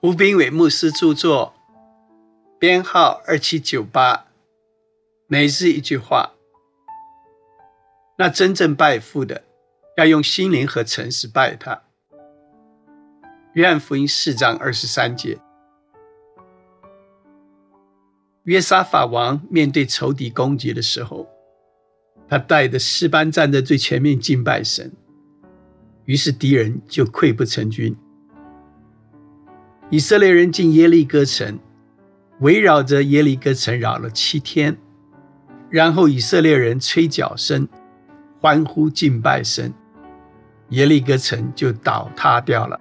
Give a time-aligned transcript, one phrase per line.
[0.00, 1.54] 吴炳伟牧师著作，
[2.56, 4.26] 编号二七九八。
[5.26, 6.34] 每日一句话。
[8.16, 9.42] 那真正拜父的，
[9.96, 11.82] 要用心灵和诚实拜他。
[13.54, 15.40] 约翰福音四章二十三节。
[18.44, 21.28] 约沙法王面对仇敌攻击的时候，
[22.28, 24.92] 他带着诗班站在最前面敬拜神，
[26.04, 27.96] 于是敌人就溃不成军。
[29.90, 31.58] 以色列人进耶利哥城，
[32.40, 34.76] 围绕着耶利哥城绕了七天，
[35.70, 37.66] 然后以色列人吹角声，
[38.38, 39.72] 欢呼敬拜神，
[40.68, 42.78] 耶利哥城就倒塌掉了。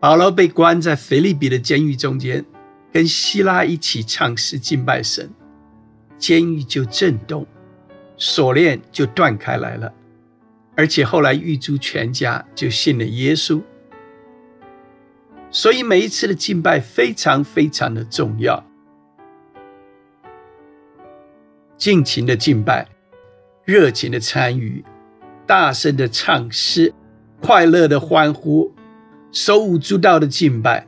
[0.00, 2.44] 保罗被关在腓利比的监狱中间，
[2.92, 5.30] 跟希拉一起唱诗敬拜神，
[6.18, 7.46] 监狱就震动，
[8.16, 9.94] 锁链就断开来了，
[10.74, 13.62] 而且后来狱卒全家就信了耶稣。
[15.56, 18.62] 所以每一次的敬拜非常非常的重要，
[21.78, 22.86] 尽情的敬拜，
[23.64, 24.84] 热情的参与，
[25.46, 26.92] 大声的唱诗，
[27.40, 28.70] 快乐的欢呼，
[29.32, 30.86] 手舞足蹈的敬拜。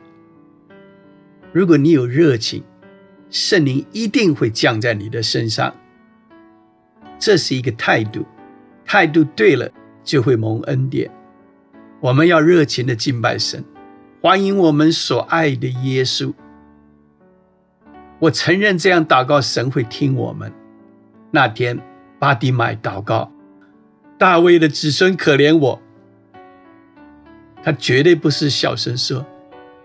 [1.50, 2.62] 如果你有热情，
[3.30, 5.74] 圣灵一定会降在你的身上。
[7.18, 8.26] 这是一个态度，
[8.84, 9.72] 态度对了
[10.04, 11.10] 就会蒙恩典。
[12.00, 13.64] 我们要热情的敬拜神。
[14.20, 16.34] 欢迎我们所爱的耶稣。
[18.18, 20.52] 我承认这样祷告，神会听我们。
[21.30, 21.78] 那天，
[22.18, 23.30] 巴迪买祷告，
[24.18, 25.80] 大卫的子孙可怜我。
[27.62, 29.24] 他绝对不是小声说：“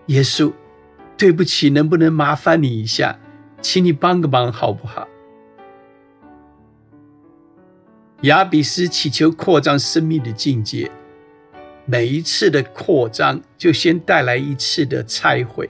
[0.07, 0.51] 耶稣，
[1.15, 3.19] 对不起，能不能麻烦你一下，
[3.61, 5.07] 请你帮个忙好不好？”
[8.21, 10.89] 雅比斯祈求扩张生命的境界。
[11.85, 15.67] 每一次的扩张，就先带来一次的拆毁；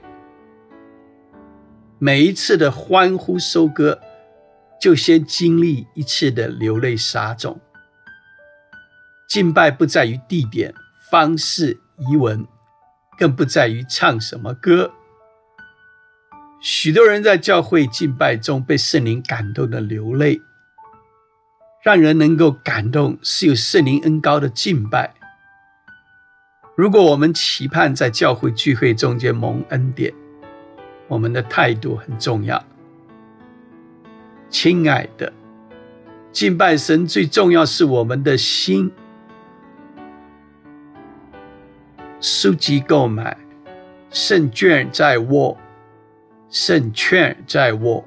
[1.98, 3.98] 每一次的欢呼收割，
[4.80, 7.60] 就先经历一次的流泪撒种。
[9.26, 10.72] 敬拜不在于地点、
[11.10, 12.46] 方式、仪文，
[13.18, 14.92] 更不在于唱什么歌。
[16.60, 20.40] 许多人在教会敬拜中被圣灵感动的流泪，
[21.82, 25.14] 让人能够感动，是有圣灵恩高的敬拜。
[26.76, 30.12] 如果我们期盼在教会聚会中间蒙恩典，
[31.06, 32.62] 我们的态度很重要。
[34.50, 35.32] 亲爱的，
[36.32, 38.90] 敬拜神最重要是我们的心。
[42.20, 43.36] 书籍购买，
[44.10, 45.56] 胜券在握，
[46.48, 48.04] 胜券在握。